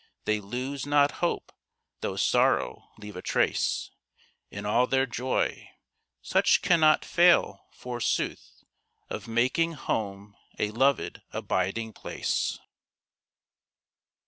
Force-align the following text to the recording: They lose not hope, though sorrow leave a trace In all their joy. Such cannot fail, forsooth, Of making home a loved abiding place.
They 0.25 0.39
lose 0.39 0.87
not 0.87 1.11
hope, 1.21 1.51
though 1.99 2.15
sorrow 2.15 2.89
leave 2.97 3.15
a 3.15 3.21
trace 3.21 3.91
In 4.49 4.65
all 4.65 4.87
their 4.87 5.05
joy. 5.05 5.69
Such 6.23 6.63
cannot 6.63 7.05
fail, 7.05 7.67
forsooth, 7.71 8.63
Of 9.11 9.27
making 9.27 9.73
home 9.73 10.35
a 10.57 10.71
loved 10.71 11.21
abiding 11.31 11.93
place. 11.93 12.57